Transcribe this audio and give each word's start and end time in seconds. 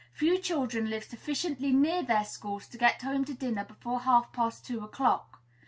Few 0.13 0.39
children 0.39 0.89
live 0.89 1.03
sufficiently 1.03 1.71
near 1.71 2.01
their 2.01 2.23
schools 2.25 2.65
to 2.69 2.77
get 2.79 3.03
home 3.03 3.23
to 3.25 3.35
dinner 3.35 3.63
before 3.65 3.99
half 3.99 4.33
past 4.33 4.65
two 4.65 4.83
o'clock. 4.83 5.43